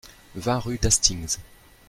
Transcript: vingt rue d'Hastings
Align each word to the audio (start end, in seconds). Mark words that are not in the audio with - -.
vingt 0.33 0.61
rue 0.63 0.79
d'Hastings 0.81 1.37